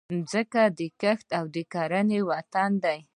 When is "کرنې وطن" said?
1.73-2.71